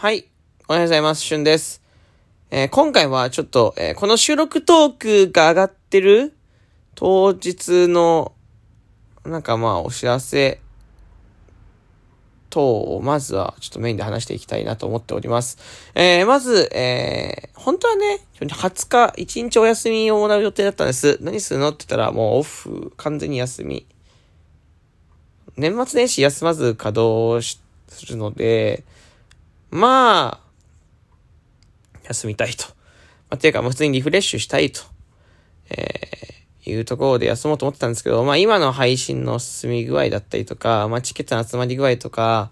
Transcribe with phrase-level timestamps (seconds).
[0.00, 0.30] はい。
[0.66, 1.20] おはようございます。
[1.20, 1.82] しゅんです。
[2.50, 6.32] えー、今回はちょっと、えー、この収録トークが上がってる？
[6.94, 8.32] 当日の、
[9.26, 10.62] なんかまあお知らせ
[12.48, 15.58] 等をまずはちょっとメインで話していきたいなと思っております。
[15.94, 21.18] えー、まず、えー、本当はね、20日、1日お休みをもらう予定だったんです。
[21.20, 23.86] 何するのって言ったらもうオフ、完全に休み。
[25.58, 27.46] 年末年始休まず稼働
[27.88, 28.84] するので、
[29.70, 30.40] まあ、
[32.04, 32.66] 休みたいと。
[33.28, 34.82] まあ、ていうか、普通にリフレッシュしたいと、
[35.70, 42.50] えー、いうところで休もうと思ってたんですけど、まあ今の配信の進み具合だったりとか、まあチケットの集まり具合とか、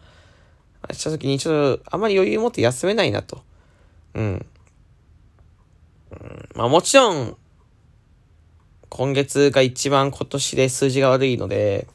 [0.93, 3.43] した時にちょっとあまり余裕を持って休めないなと。
[4.15, 4.47] うん。
[6.11, 7.37] うん、まあもちろん、
[8.89, 11.87] 今月が一番今年で数字が悪いので、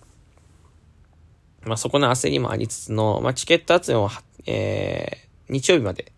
[1.64, 4.10] まあそこの焦りもありつつの、まあチケット集めも、
[4.46, 6.12] えー、日曜日まで。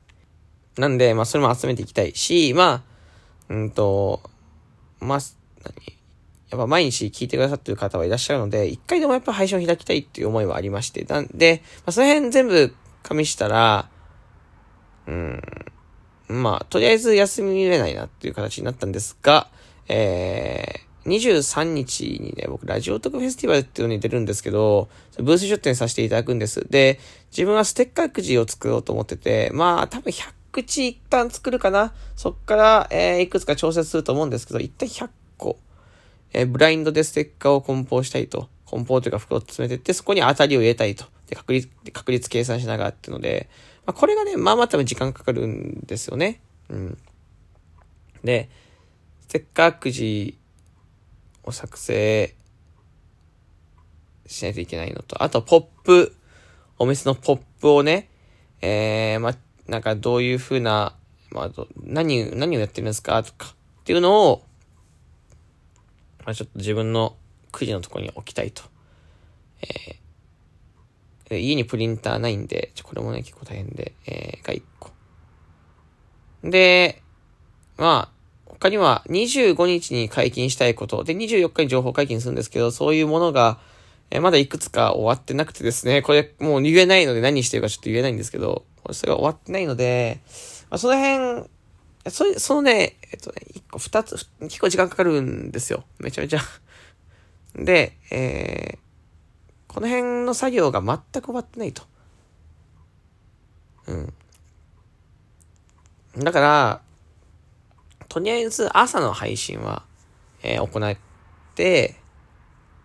[0.77, 2.83] なんで、まあそれも集めていきたいし、ま
[3.49, 4.21] あ、うんと、
[4.99, 5.19] まあ、
[5.63, 5.95] 何？
[6.51, 13.89] やっぱ毎日聞いてくださってる方はいらっしゃるので、一回でもやっぱ配信を開きたいっていう思いはありまして、なんで、まあその辺全部加味したら、
[15.07, 15.41] うん、
[16.27, 19.47] まあ、とりあえず休みれないなっていう形になったんですが、
[19.87, 26.67] え23日にね、僕、ラジオトークフェスティバルっていうのに出るんですけど、ブース出展させていただくんです。
[26.69, 26.99] で、
[27.31, 31.93] 自分はステッカーくじを作ろうと思ってて、まあ、多分100口一旦作るかな。
[32.15, 35.57] そっから、えー、いくつか調節すると思うんですけど、一旦100個、
[36.33, 38.49] えー、ブラインドでステッカーを梱包したいと。
[38.65, 41.05] 梱包というか袋を詰めてって、そこに当たりを入れたいと。
[41.27, 43.47] で、確率、確率計算しながらっていうので、
[43.85, 46.41] まあ、これがね、まあまあ多分時間かかるんですよね。
[46.69, 46.97] うん。
[48.23, 48.49] で、
[49.21, 50.37] ステッカーくじ
[51.45, 52.35] を作成
[54.25, 56.15] しないといけないのと、あと、ポップ、
[56.77, 58.09] お店のポップをね、
[58.61, 59.35] えー、ま、
[59.67, 60.95] なんかどういう風な、
[61.31, 61.51] まあ、
[61.83, 64.43] 何、何をやってるんですかとか、っていうのを、
[66.25, 67.15] まあ、ちょっと自分の
[67.51, 68.63] くじのとこに置きたいと。
[69.61, 74.91] えー、家にプリンターないんで、ちょ、これもね、結構大変で、えー、が1個。
[76.43, 77.01] で、
[77.77, 78.14] まあ、
[78.59, 83.59] 他には25日に解禁したいこと、で、24日に情報解禁するんですけど、そういうものが、
[84.11, 90.21] えまだいくつか終わってなくてですね、これもう言えないので何してるかちょっと言えないんですけど、それが終わってないので、
[90.69, 91.49] まあ、その辺、
[92.07, 95.83] そそのね、えっとね、1個2つ、結構時間かかるんですよ。
[95.99, 96.39] めちゃめちゃ
[97.55, 101.83] で、えー、この辺の作業が全く終わってないと。
[103.87, 104.13] うん。
[106.23, 106.81] だから、
[108.09, 109.83] とりあえず朝の配信は、
[110.43, 110.97] えー、行っ
[111.55, 111.95] て、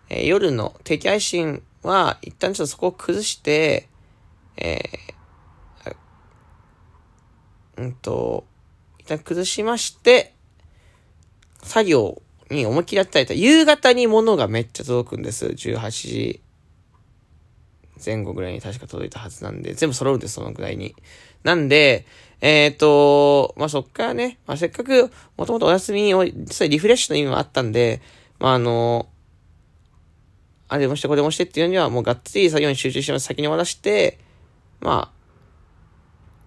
[0.09, 3.87] えー、夜の定期配信は一旦ちょっとそこを崩して、
[4.57, 5.95] えー、
[7.77, 8.45] うんと、
[8.99, 10.33] 一旦崩しまして、
[11.63, 15.47] 作業に思いっきりやったり夕方に物がめっちゃ届くんです。
[15.47, 16.41] 18時
[18.03, 20.95] 前後ぐらいに確か届いたはずなんで、全部揃うんです、そのぐらいに。
[21.43, 22.05] なんで、
[22.41, 28.01] えっ、と、まあ、そっからね、まあ、せっかく、もともとお休みを、実際リフレッシュの意味もあったんで、
[28.39, 29.07] まあ、あの、
[30.67, 34.19] あれもしてこれもしてっていうには、もうがっつり作業に集中して先に終わらして、
[34.79, 35.21] まあ、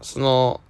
[0.02, 0.60] その、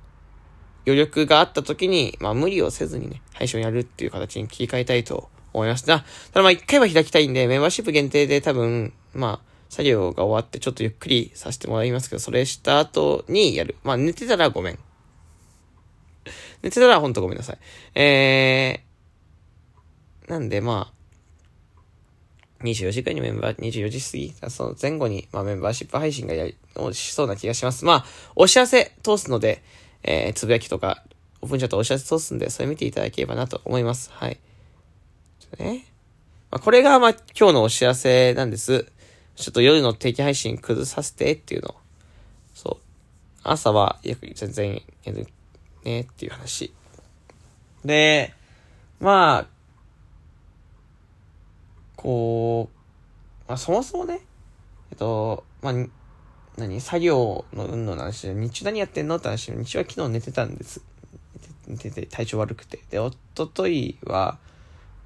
[0.87, 5.85] 余力があった時に、まあ無理をせずにね、配信をやるっていう形に切り替えたいと思います。
[5.87, 13.75] ただまあ一回は開きたいんで、メンバーシップ限定で多分、まあ、作業が終わってちょっとゆっくりさせてもらいますけど、それした後にやる。
[13.83, 14.79] まあ寝てたらごめん。
[16.63, 17.59] 寝てたらほんとごめんなさい。
[17.97, 20.93] えー、なんでま
[22.61, 26.57] あ、24時間にメンバー、24時過ぎ、その前後に、まあ、メンバーシップ配信がやり、
[26.93, 27.85] しそうな気がします。
[27.85, 28.05] まあ、
[28.37, 29.65] お知らせ通すので、
[30.05, 31.03] えー、つぶやきとか、
[31.43, 34.13] オープンチャットお知らせ通すんで、それ見ていただければなと思います。
[34.13, 34.39] はい。
[35.59, 35.85] ね。
[36.51, 38.87] まあ、これが、まあ、今日のお知らせなんです。
[39.37, 41.75] ちょっと夜の定期配信崩させてっていうの。
[42.55, 42.85] そう。
[43.43, 45.27] 朝は、全然やる
[45.85, 46.73] ねっていう話。
[47.85, 48.33] で、
[49.01, 49.47] まあ、
[51.97, 54.21] こう、まあ、そもそもね、
[54.91, 55.75] えっと、まあ、
[56.57, 60.83] 何作業の運動の話で、日中何やってんのって話で、日中は昨日寝てたんです。
[61.67, 62.81] 寝てて体調悪くて。
[62.91, 64.39] で、おとといは、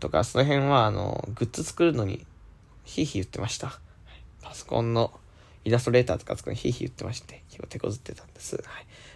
[0.01, 2.27] とか、その辺は、あの、グッズ作るのに、
[2.85, 3.81] ひいひい言ってました。
[4.43, 5.13] パソコンの
[5.65, 8.57] イラストレーターとか作るのひいひい言ってまして、結構手こずってたんです。
[8.57, 8.65] はい。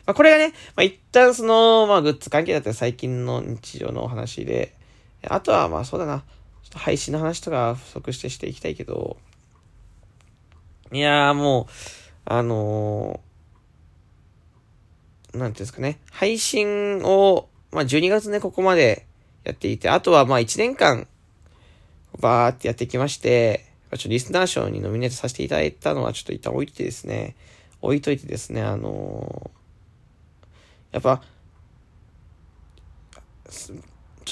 [0.06, 4.74] まあ、これがね、まあ、一旦その、まあ、グッズ関係だったら最近の日常のお話で、
[5.28, 6.18] あとは、まあ、そうだな。
[6.18, 9.16] ちょっと配信の話とか不足してしていきたいけど、
[10.90, 11.72] いやーもう、
[12.24, 13.20] あの
[15.34, 19.06] なんていうんですかね、配信を、まあ、12月ね、ここまで
[19.44, 21.06] やっていて、あとはまあ1年間、
[22.20, 27.36] バーってやってきまして、ちょっとリスナー賞にノミネートさせていただいたのはちょっと一旦置いてですね、
[27.80, 31.22] 置いといてですね、あのー、やっぱ、
[33.50, 33.74] ちょ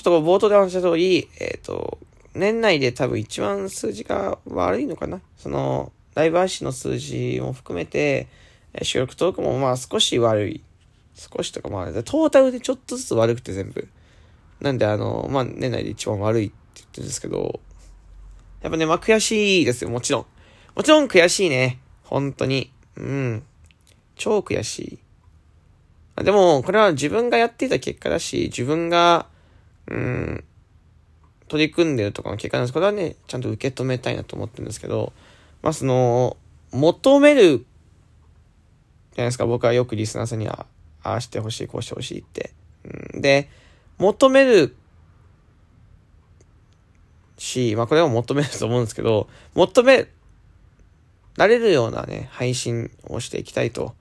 [0.01, 1.99] っと冒頭で話した通り、えっ、ー、と、
[2.35, 5.21] 年内で多分一番数字が悪いのかな？
[5.37, 8.29] その、ライブ配信の数字も含めて、
[8.83, 10.63] 収録トークもまあ少し悪い。
[11.17, 13.89] 少しとかまあ、トータルでちょっとずつ悪くて全部。
[14.61, 17.61] なんであの、まあ年内で一番悪いって言ってるんですけど、
[18.63, 20.27] やっぱね、まあ悔しいですよ、もちろん。
[20.75, 21.81] もちろん悔しいね。
[22.05, 22.73] 本当に。
[22.97, 23.43] うん。
[24.17, 25.01] 超悔し
[26.19, 26.25] い。
[26.25, 29.27] でも、これは自分がやっていた結果だし、自分が、
[29.89, 30.45] うん、
[31.49, 32.73] 取り組んでるとかの結果なんです。
[32.73, 35.13] これはね、ちゃんと受け止めたいなと思ってるんですけど、
[35.63, 36.37] まあ、その、
[36.73, 40.67] 求める、じゃないですか、僕はよくリスナーさんには、
[41.03, 42.53] ああしてほしい、こうしてほしいって。
[43.15, 43.49] うん、で、
[43.99, 44.77] 求める
[47.41, 50.09] し、まあこれは求めると思うんですけど、求め
[51.37, 53.95] られるようなね、配信をしていきたいと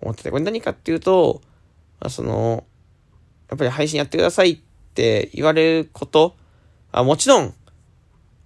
[0.00, 1.42] 思ってて、これ何かっていうと、
[1.98, 2.64] まあ、その、
[3.48, 4.58] やっぱり配信やってくださいっ
[4.94, 6.36] て言われること、
[6.92, 7.52] あもちろん、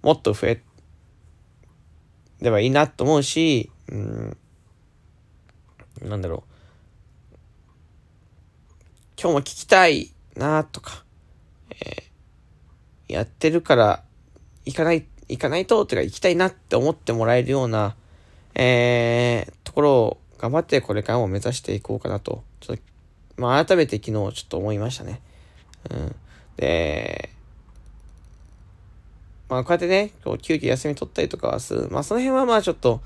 [0.01, 0.61] もっと増え
[2.41, 4.37] ればいいなと思うし、うん、
[6.01, 6.55] なんだろう。
[9.21, 11.05] 今日も聞きたいなとか、
[11.69, 12.04] えー、
[13.07, 14.03] やってるから
[14.65, 17.95] 行かない、行かないと、ってか行きたいなって思ってもらえるような、
[18.55, 22.83] えー、ところを頑張ってこれからも目指していこうかなと、ちょっと、
[23.37, 25.21] まあ改めて昨日ちょっと思いましたね。
[25.89, 26.15] うん。
[26.57, 27.29] で、
[29.49, 31.87] まあこうやってね、こう急遽休み取ったりとかはする。
[31.89, 33.01] まあその辺はまあちょっと、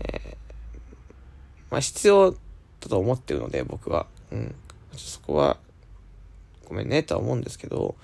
[0.00, 0.36] えー、
[1.70, 2.38] まあ必要だ
[2.80, 4.06] と思ってるので僕は。
[4.30, 4.54] うん。
[4.96, 5.56] そこは、
[6.68, 7.94] ごめんねとは思うんですけど、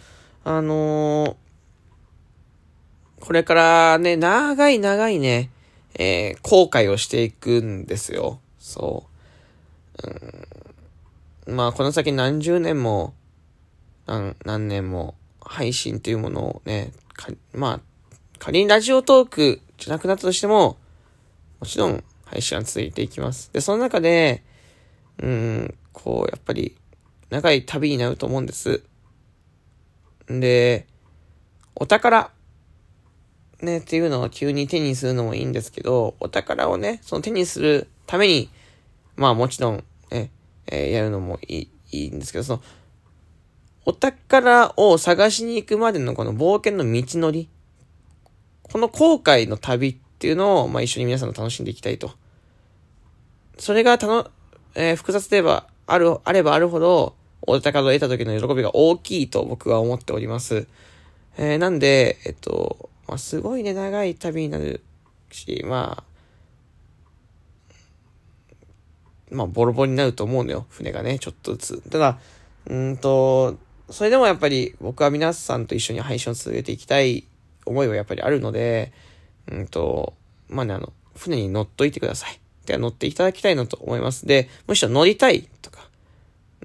[0.50, 5.50] あのー、これからね、長い長いね、
[5.98, 8.40] えー、後悔をしていくんですよ。
[8.58, 9.04] そ
[10.02, 10.08] う。
[11.48, 13.12] うん、まあ、この先何十年も、
[14.06, 16.92] 何、何年も、配信っていうものをね、
[17.52, 17.80] まあ、
[18.38, 20.78] 仮にラジオトークじゃなくなったとしても、
[21.60, 23.52] もちろん配信は続いていきます。
[23.52, 24.42] で、その中で、
[25.18, 26.74] うん、こう、やっぱり、
[27.28, 28.82] 長い旅になると思うんです。
[30.28, 30.86] で、
[31.75, 32.30] お宝、
[33.62, 38.50] ね、っていうのを急に手にするのもいいんですけど、お宝をね、その手にするために、
[39.16, 40.30] まあもちろん、ね、
[40.66, 42.62] えー、やるのもいい、いいんですけど、その、
[43.86, 47.48] お宝を探しに行くまでのこの冒険の道のり、
[48.62, 52.12] この後悔の旅っていうのを、まあ一緒に皆さんと楽しんでいきたいと。
[53.58, 54.31] それがたの、
[54.74, 60.67] えー、複雑ではある、あればあるほど、お宝を得た時の喜びが大きいと僕は思っております。
[61.37, 64.82] えー、なんで、えっと、まあ、すごいね、長い旅になる
[65.31, 66.08] し、まあ、
[69.31, 70.67] まあ、ボロボロになると思うのよ。
[70.69, 71.90] 船がね、ちょっとずつ。
[71.90, 72.19] ただ、
[72.67, 73.56] うんと、
[73.91, 77.26] それでもやっぱり僕は皆さんと一緒に配信を続けていきたい
[77.64, 78.93] 思いはやっぱりあるので、
[79.50, 80.14] うんと、
[80.49, 82.41] まあね、あの、船に乗っといてください。
[82.67, 84.26] では乗っていただきたいなと思います。
[84.26, 85.68] で、むしろ乗りたいと、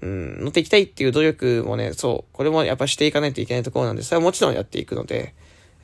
[0.02, 5.36] うん、乗っていきたいっていう努力もね、そう、これもやっぱしていかないといけないところなんで、それはもちろんやっていくので、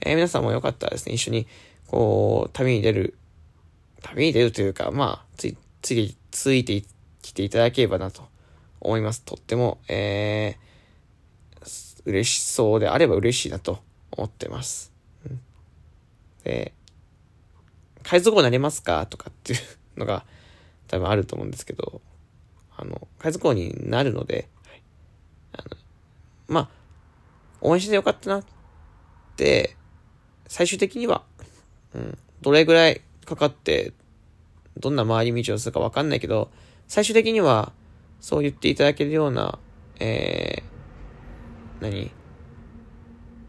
[0.01, 1.47] えー、皆さんもよかったらですね、一緒に、
[1.87, 3.17] こう、旅に出る、
[4.01, 6.83] 旅に出るというか、まあ、つい、つい、ついて
[7.21, 8.27] きていただければなと
[8.81, 9.21] 思います。
[9.21, 13.79] とっても、えー、嬉しそうであれば嬉しいなと
[14.11, 14.91] 思ってます。
[16.43, 16.73] で、
[18.03, 19.05] 海賊王になれますか？
[19.05, 19.59] とかっていう
[19.99, 20.25] のが
[20.87, 22.01] 多分あると思うんですけど、
[22.79, 24.81] あの、海賊王になるので、はい、
[25.53, 25.77] あの
[26.47, 26.69] まあ、
[27.61, 28.43] 応援してよかったなっ
[29.35, 29.75] て、
[30.47, 31.23] 最終的には、
[31.93, 33.93] うん、どれぐらいかかって、
[34.77, 36.49] どんな回り道をするかわかんないけど、
[36.87, 37.73] 最終的には、
[38.21, 39.59] そう言っていただけるような、
[39.99, 42.11] えー、何？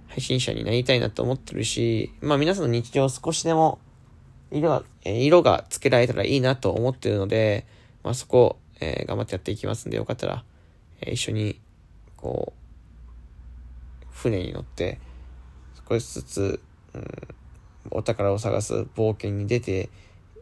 [0.08, 3.78] 配信者になりたいなと思ってるし、まあ皆さんの日常を少しでも、
[4.50, 7.64] 色が、色がつけられたらいいなと思ってるので、
[8.02, 10.44] まあそこ、えー、頑張ってやっていきますんで、よかったら、
[11.00, 11.60] えー、一緒に、
[12.16, 12.60] こう、
[14.10, 14.98] 船に乗って、
[15.88, 16.60] 少しずつ、
[16.94, 17.04] うん、
[17.90, 19.88] お宝を探す冒険に出て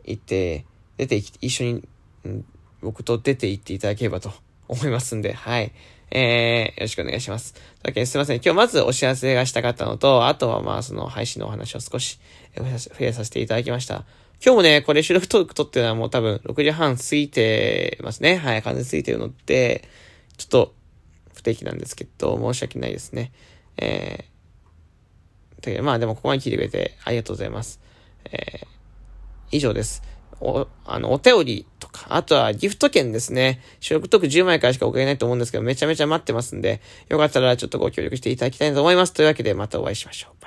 [0.05, 0.65] 行って、
[0.97, 1.89] 出てき、一緒に、
[2.25, 2.45] うん、
[2.81, 4.33] 僕と出て行っていただければと
[4.69, 5.73] 思いますんで、はい。
[6.11, 7.53] えー、よろしくお願いします。
[7.53, 8.37] というわけですいません。
[8.37, 12.19] 今日まずお知らせがしたかったのと、あとはまあその配信のお話を少し
[12.57, 12.65] 増
[13.05, 14.05] やさせていただきました。
[14.45, 18.37] 今日もね、これ収録トーク撮ってるのはもう多分6時半過ぎてますね。
[18.37, 19.89] はい、完全過ぎてるので、
[20.37, 20.75] ちょっと
[21.35, 23.33] 不定期なんですけど、申し訳ないですね。
[23.79, 27.81] えー、だけどまあでもここまで聞いてくれてありがとうございます。
[28.27, 28.67] えー、
[29.51, 30.05] 以上です。
[30.41, 33.61] お、あの、お便りとか、あとはギフト券ですね。
[33.81, 39.13] 収録トーク10枚からしか送れないと思うんですけど、めちゃめちゃ待ってますんで、よかったらちょっとご協力していただきたいと思います。
[39.13, 40.38] というわけでまたお会いしましょう。